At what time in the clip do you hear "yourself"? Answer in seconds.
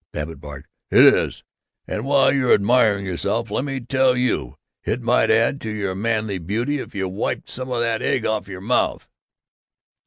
3.05-3.51